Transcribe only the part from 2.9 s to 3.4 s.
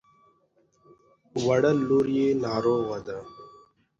ده.